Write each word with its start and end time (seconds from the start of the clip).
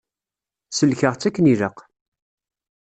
Sellkeɣ-tt 0.77 1.27
akken 1.27 1.49
ilaq. 1.53 1.77